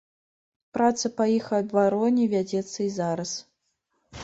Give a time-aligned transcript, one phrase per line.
[0.77, 3.37] Праца па іх абароне вядзецца і зараз.